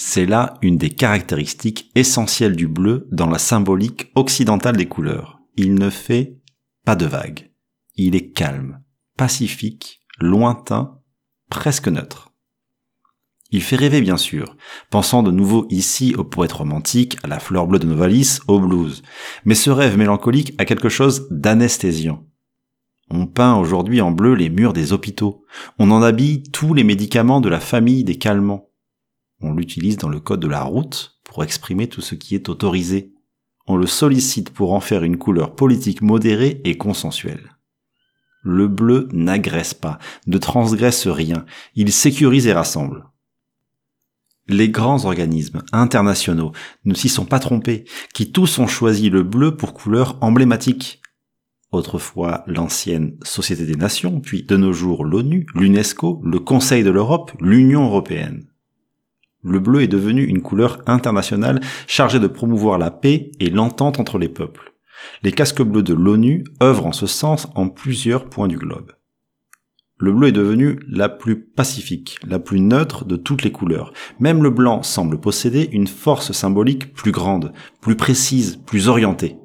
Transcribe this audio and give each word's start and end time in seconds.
C'est 0.00 0.26
là 0.26 0.54
une 0.62 0.78
des 0.78 0.90
caractéristiques 0.90 1.90
essentielles 1.96 2.54
du 2.54 2.68
bleu 2.68 3.08
dans 3.10 3.28
la 3.28 3.40
symbolique 3.40 4.12
occidentale 4.14 4.76
des 4.76 4.86
couleurs. 4.86 5.40
Il 5.56 5.74
ne 5.74 5.90
fait 5.90 6.38
pas 6.84 6.94
de 6.94 7.04
vagues. 7.04 7.50
Il 7.96 8.14
est 8.14 8.30
calme, 8.30 8.80
pacifique, 9.16 10.00
lointain, 10.20 11.00
presque 11.50 11.88
neutre. 11.88 12.32
Il 13.50 13.60
fait 13.60 13.74
rêver 13.74 14.00
bien 14.00 14.16
sûr, 14.16 14.56
pensant 14.88 15.24
de 15.24 15.32
nouveau 15.32 15.66
ici 15.68 16.14
au 16.16 16.22
poète 16.22 16.52
romantique, 16.52 17.18
à 17.24 17.26
la 17.26 17.40
fleur 17.40 17.66
bleue 17.66 17.80
de 17.80 17.86
Novalis, 17.88 18.38
au 18.46 18.60
blues. 18.60 19.02
Mais 19.44 19.56
ce 19.56 19.70
rêve 19.70 19.98
mélancolique 19.98 20.54
a 20.58 20.64
quelque 20.64 20.88
chose 20.88 21.26
d'anesthésiant. 21.32 22.24
On 23.10 23.26
peint 23.26 23.56
aujourd'hui 23.56 24.00
en 24.00 24.12
bleu 24.12 24.34
les 24.34 24.48
murs 24.48 24.74
des 24.74 24.92
hôpitaux. 24.92 25.44
On 25.80 25.90
en 25.90 26.02
habille 26.02 26.44
tous 26.44 26.72
les 26.72 26.84
médicaments 26.84 27.40
de 27.40 27.48
la 27.48 27.58
famille 27.58 28.04
des 28.04 28.16
calmants. 28.16 28.67
On 29.40 29.54
l'utilise 29.54 29.96
dans 29.96 30.08
le 30.08 30.20
code 30.20 30.40
de 30.40 30.48
la 30.48 30.62
route 30.62 31.18
pour 31.24 31.44
exprimer 31.44 31.88
tout 31.88 32.00
ce 32.00 32.14
qui 32.14 32.34
est 32.34 32.48
autorisé. 32.48 33.12
On 33.66 33.76
le 33.76 33.86
sollicite 33.86 34.50
pour 34.50 34.72
en 34.72 34.80
faire 34.80 35.04
une 35.04 35.18
couleur 35.18 35.54
politique 35.54 36.02
modérée 36.02 36.60
et 36.64 36.76
consensuelle. 36.76 37.56
Le 38.42 38.66
bleu 38.66 39.08
n'agresse 39.12 39.74
pas, 39.74 39.98
ne 40.26 40.38
transgresse 40.38 41.06
rien, 41.06 41.44
il 41.74 41.92
sécurise 41.92 42.46
et 42.46 42.52
rassemble. 42.52 43.04
Les 44.48 44.70
grands 44.70 45.04
organismes 45.04 45.62
internationaux 45.72 46.52
ne 46.86 46.94
s'y 46.94 47.10
sont 47.10 47.26
pas 47.26 47.38
trompés, 47.38 47.84
qui 48.14 48.32
tous 48.32 48.58
ont 48.58 48.66
choisi 48.66 49.10
le 49.10 49.22
bleu 49.22 49.56
pour 49.56 49.74
couleur 49.74 50.16
emblématique. 50.22 51.02
Autrefois 51.70 52.44
l'ancienne 52.46 53.18
Société 53.22 53.66
des 53.66 53.76
Nations, 53.76 54.20
puis 54.20 54.44
de 54.44 54.56
nos 54.56 54.72
jours 54.72 55.04
l'ONU, 55.04 55.46
l'UNESCO, 55.54 56.22
le 56.24 56.38
Conseil 56.38 56.82
de 56.82 56.90
l'Europe, 56.90 57.32
l'Union 57.40 57.84
européenne. 57.84 58.47
Le 59.42 59.60
bleu 59.60 59.82
est 59.82 59.88
devenu 59.88 60.24
une 60.24 60.42
couleur 60.42 60.78
internationale 60.86 61.60
chargée 61.86 62.18
de 62.18 62.26
promouvoir 62.26 62.78
la 62.78 62.90
paix 62.90 63.30
et 63.38 63.50
l'entente 63.50 64.00
entre 64.00 64.18
les 64.18 64.28
peuples. 64.28 64.74
Les 65.22 65.32
casques 65.32 65.62
bleus 65.62 65.82
de 65.82 65.94
l'ONU 65.94 66.44
œuvrent 66.62 66.86
en 66.86 66.92
ce 66.92 67.06
sens 67.06 67.46
en 67.54 67.68
plusieurs 67.68 68.28
points 68.28 68.48
du 68.48 68.56
globe. 68.56 68.92
Le 70.00 70.12
bleu 70.12 70.28
est 70.28 70.32
devenu 70.32 70.78
la 70.88 71.08
plus 71.08 71.40
pacifique, 71.40 72.18
la 72.26 72.38
plus 72.38 72.60
neutre 72.60 73.04
de 73.04 73.16
toutes 73.16 73.42
les 73.42 73.50
couleurs. 73.50 73.92
Même 74.20 74.44
le 74.44 74.50
blanc 74.50 74.82
semble 74.84 75.20
posséder 75.20 75.68
une 75.72 75.88
force 75.88 76.30
symbolique 76.30 76.94
plus 76.94 77.10
grande, 77.10 77.52
plus 77.80 77.96
précise, 77.96 78.60
plus 78.64 78.88
orientée. 78.88 79.38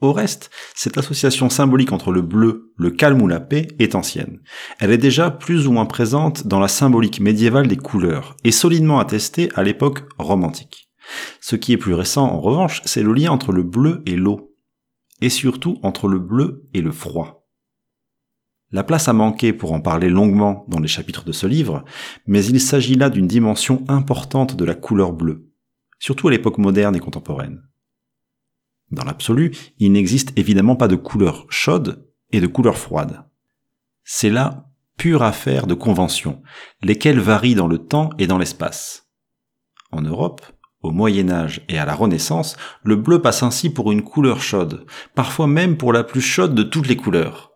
Au 0.00 0.12
reste, 0.12 0.50
cette 0.74 0.98
association 0.98 1.48
symbolique 1.48 1.92
entre 1.92 2.12
le 2.12 2.20
bleu, 2.20 2.72
le 2.76 2.90
calme 2.90 3.22
ou 3.22 3.28
la 3.28 3.40
paix 3.40 3.68
est 3.78 3.94
ancienne. 3.94 4.40
Elle 4.80 4.90
est 4.90 4.98
déjà 4.98 5.30
plus 5.30 5.66
ou 5.66 5.72
moins 5.72 5.86
présente 5.86 6.46
dans 6.46 6.60
la 6.60 6.68
symbolique 6.68 7.20
médiévale 7.20 7.68
des 7.68 7.76
couleurs 7.76 8.36
et 8.44 8.52
solidement 8.52 8.98
attestée 8.98 9.50
à 9.54 9.62
l'époque 9.62 10.02
romantique. 10.18 10.90
Ce 11.40 11.56
qui 11.56 11.72
est 11.72 11.78
plus 11.78 11.94
récent, 11.94 12.26
en 12.26 12.40
revanche, 12.40 12.82
c'est 12.84 13.02
le 13.02 13.12
lien 13.12 13.30
entre 13.30 13.52
le 13.52 13.62
bleu 13.62 14.02
et 14.06 14.16
l'eau, 14.16 14.54
et 15.20 15.30
surtout 15.30 15.78
entre 15.82 16.08
le 16.08 16.18
bleu 16.18 16.68
et 16.74 16.80
le 16.80 16.92
froid. 16.92 17.46
La 18.72 18.82
place 18.82 19.08
a 19.08 19.12
manqué 19.12 19.52
pour 19.52 19.72
en 19.72 19.80
parler 19.80 20.08
longuement 20.08 20.64
dans 20.68 20.80
les 20.80 20.88
chapitres 20.88 21.24
de 21.24 21.32
ce 21.32 21.46
livre, 21.46 21.84
mais 22.26 22.44
il 22.44 22.60
s'agit 22.60 22.96
là 22.96 23.08
d'une 23.08 23.28
dimension 23.28 23.84
importante 23.86 24.56
de 24.56 24.64
la 24.64 24.74
couleur 24.74 25.12
bleue, 25.12 25.48
surtout 26.00 26.28
à 26.28 26.30
l'époque 26.32 26.58
moderne 26.58 26.96
et 26.96 27.00
contemporaine. 27.00 27.62
Dans 28.94 29.04
l'absolu, 29.04 29.56
il 29.78 29.92
n'existe 29.92 30.32
évidemment 30.38 30.76
pas 30.76 30.86
de 30.86 30.94
couleur 30.94 31.46
chaude 31.48 32.06
et 32.30 32.40
de 32.40 32.46
couleur 32.46 32.78
froide. 32.78 33.24
C'est 34.04 34.30
là 34.30 34.68
pure 34.96 35.24
affaire 35.24 35.66
de 35.66 35.74
conventions, 35.74 36.42
lesquelles 36.80 37.18
varient 37.18 37.56
dans 37.56 37.66
le 37.66 37.78
temps 37.78 38.10
et 38.18 38.28
dans 38.28 38.38
l'espace. 38.38 39.08
En 39.90 40.02
Europe, 40.02 40.42
au 40.80 40.92
Moyen 40.92 41.28
Âge 41.28 41.62
et 41.68 41.78
à 41.78 41.84
la 41.84 41.94
Renaissance, 41.94 42.56
le 42.84 42.94
bleu 42.94 43.20
passe 43.20 43.42
ainsi 43.42 43.68
pour 43.68 43.90
une 43.90 44.02
couleur 44.02 44.40
chaude, 44.40 44.86
parfois 45.16 45.48
même 45.48 45.76
pour 45.76 45.92
la 45.92 46.04
plus 46.04 46.20
chaude 46.20 46.54
de 46.54 46.62
toutes 46.62 46.86
les 46.86 46.96
couleurs. 46.96 47.52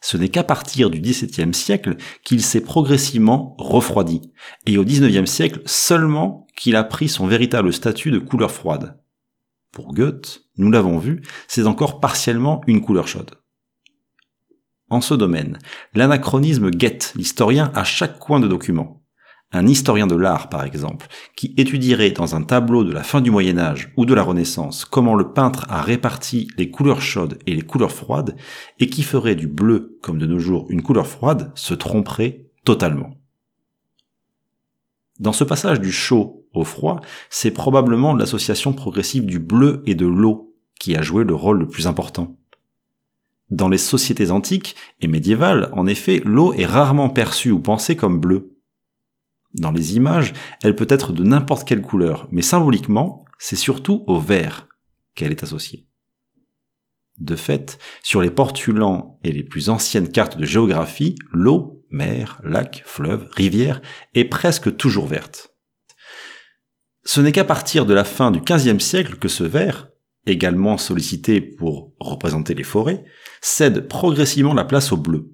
Ce 0.00 0.16
n'est 0.16 0.28
qu'à 0.28 0.42
partir 0.42 0.90
du 0.90 1.00
XVIIe 1.00 1.54
siècle 1.54 1.96
qu'il 2.24 2.42
s'est 2.42 2.60
progressivement 2.60 3.54
refroidi, 3.58 4.32
et 4.66 4.78
au 4.78 4.84
XIXe 4.84 5.30
siècle 5.30 5.62
seulement 5.64 6.46
qu'il 6.56 6.74
a 6.74 6.82
pris 6.82 7.08
son 7.08 7.28
véritable 7.28 7.72
statut 7.72 8.10
de 8.10 8.18
couleur 8.18 8.50
froide. 8.50 8.98
Pour 9.74 9.92
Goethe, 9.92 10.44
nous 10.56 10.70
l'avons 10.70 10.98
vu, 10.98 11.22
c'est 11.48 11.66
encore 11.66 11.98
partiellement 11.98 12.60
une 12.68 12.80
couleur 12.80 13.08
chaude. 13.08 13.32
En 14.88 15.00
ce 15.00 15.14
domaine, 15.14 15.58
l'anachronisme 15.94 16.70
guette 16.70 17.12
l'historien 17.16 17.72
à 17.74 17.82
chaque 17.82 18.20
coin 18.20 18.38
de 18.38 18.46
document. 18.46 19.02
Un 19.50 19.66
historien 19.66 20.06
de 20.06 20.14
l'art, 20.14 20.48
par 20.48 20.62
exemple, 20.62 21.08
qui 21.36 21.54
étudierait 21.56 22.12
dans 22.12 22.36
un 22.36 22.44
tableau 22.44 22.84
de 22.84 22.92
la 22.92 23.02
fin 23.02 23.20
du 23.20 23.32
Moyen 23.32 23.58
Âge 23.58 23.92
ou 23.96 24.06
de 24.06 24.14
la 24.14 24.22
Renaissance 24.22 24.84
comment 24.84 25.16
le 25.16 25.32
peintre 25.32 25.66
a 25.68 25.82
réparti 25.82 26.46
les 26.56 26.70
couleurs 26.70 27.02
chaudes 27.02 27.40
et 27.46 27.54
les 27.54 27.62
couleurs 27.62 27.92
froides, 27.92 28.36
et 28.78 28.88
qui 28.88 29.02
ferait 29.02 29.34
du 29.34 29.48
bleu, 29.48 29.98
comme 30.02 30.18
de 30.18 30.26
nos 30.26 30.38
jours, 30.38 30.66
une 30.70 30.82
couleur 30.82 31.08
froide, 31.08 31.50
se 31.56 31.74
tromperait 31.74 32.46
totalement. 32.64 33.14
Dans 35.18 35.32
ce 35.32 35.42
passage 35.42 35.80
du 35.80 35.90
chaud 35.90 36.43
au 36.54 36.64
froid, 36.64 37.00
c'est 37.30 37.50
probablement 37.50 38.14
l'association 38.14 38.72
progressive 38.72 39.26
du 39.26 39.38
bleu 39.38 39.82
et 39.86 39.94
de 39.94 40.06
l'eau 40.06 40.54
qui 40.78 40.96
a 40.96 41.02
joué 41.02 41.24
le 41.24 41.34
rôle 41.34 41.58
le 41.58 41.68
plus 41.68 41.86
important. 41.86 42.36
Dans 43.50 43.68
les 43.68 43.78
sociétés 43.78 44.30
antiques 44.30 44.74
et 45.00 45.06
médiévales, 45.06 45.70
en 45.72 45.86
effet, 45.86 46.20
l'eau 46.24 46.52
est 46.54 46.66
rarement 46.66 47.10
perçue 47.10 47.50
ou 47.50 47.60
pensée 47.60 47.96
comme 47.96 48.20
bleue. 48.20 48.56
Dans 49.52 49.70
les 49.70 49.96
images, 49.96 50.32
elle 50.62 50.74
peut 50.74 50.86
être 50.88 51.12
de 51.12 51.22
n'importe 51.22 51.66
quelle 51.66 51.82
couleur, 51.82 52.26
mais 52.32 52.42
symboliquement, 52.42 53.24
c'est 53.38 53.56
surtout 53.56 54.02
au 54.06 54.18
vert 54.18 54.68
qu'elle 55.14 55.30
est 55.30 55.42
associée. 55.42 55.86
De 57.18 57.36
fait, 57.36 57.78
sur 58.02 58.20
les 58.20 58.30
portulans 58.30 59.20
et 59.22 59.30
les 59.30 59.44
plus 59.44 59.68
anciennes 59.68 60.10
cartes 60.10 60.36
de 60.36 60.44
géographie, 60.44 61.14
l'eau, 61.30 61.84
mer, 61.90 62.40
lac, 62.42 62.82
fleuve, 62.84 63.28
rivière, 63.30 63.80
est 64.14 64.24
presque 64.24 64.76
toujours 64.76 65.06
verte. 65.06 65.53
Ce 67.04 67.20
n'est 67.20 67.32
qu'à 67.32 67.44
partir 67.44 67.86
de 67.86 67.94
la 67.94 68.04
fin 68.04 68.30
du 68.30 68.40
XVe 68.40 68.78
siècle 68.78 69.16
que 69.16 69.28
ce 69.28 69.44
vert, 69.44 69.90
également 70.26 70.78
sollicité 70.78 71.40
pour 71.40 71.92
représenter 72.00 72.54
les 72.54 72.62
forêts, 72.62 73.04
cède 73.42 73.88
progressivement 73.88 74.54
la 74.54 74.64
place 74.64 74.92
au 74.92 74.96
bleu. 74.96 75.30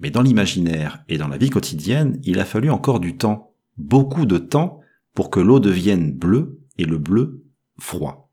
Mais 0.00 0.10
dans 0.10 0.22
l'imaginaire 0.22 1.04
et 1.08 1.18
dans 1.18 1.28
la 1.28 1.38
vie 1.38 1.50
quotidienne, 1.50 2.20
il 2.24 2.40
a 2.40 2.44
fallu 2.44 2.70
encore 2.70 3.00
du 3.00 3.16
temps, 3.16 3.54
beaucoup 3.76 4.26
de 4.26 4.38
temps, 4.38 4.80
pour 5.14 5.30
que 5.30 5.40
l'eau 5.40 5.60
devienne 5.60 6.12
bleue 6.12 6.60
et 6.76 6.84
le 6.84 6.98
bleu 6.98 7.44
froid. 7.78 8.30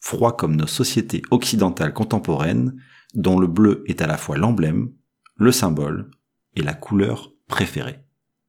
Froid 0.00 0.36
comme 0.36 0.56
nos 0.56 0.66
sociétés 0.66 1.22
occidentales 1.30 1.92
contemporaines, 1.92 2.80
dont 3.14 3.38
le 3.38 3.46
bleu 3.46 3.84
est 3.86 4.00
à 4.00 4.06
la 4.06 4.16
fois 4.16 4.36
l'emblème, 4.36 4.90
le 5.36 5.52
symbole 5.52 6.10
et 6.54 6.62
la 6.62 6.74
couleur 6.74 7.32
préférée. 7.48 8.00